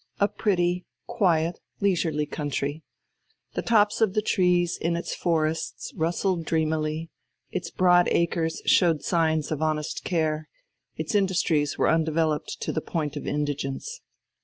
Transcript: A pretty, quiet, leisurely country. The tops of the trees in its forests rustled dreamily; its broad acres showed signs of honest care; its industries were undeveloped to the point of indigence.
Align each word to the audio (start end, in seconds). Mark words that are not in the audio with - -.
A 0.19 0.27
pretty, 0.27 0.87
quiet, 1.05 1.59
leisurely 1.79 2.25
country. 2.25 2.81
The 3.53 3.61
tops 3.61 4.01
of 4.01 4.15
the 4.15 4.23
trees 4.23 4.75
in 4.75 4.95
its 4.95 5.13
forests 5.13 5.93
rustled 5.95 6.43
dreamily; 6.43 7.11
its 7.51 7.69
broad 7.69 8.07
acres 8.07 8.63
showed 8.65 9.03
signs 9.03 9.51
of 9.51 9.61
honest 9.61 10.03
care; 10.03 10.49
its 10.95 11.13
industries 11.13 11.77
were 11.77 11.87
undeveloped 11.87 12.57
to 12.61 12.71
the 12.73 12.81
point 12.81 13.15
of 13.15 13.27
indigence. 13.27 14.01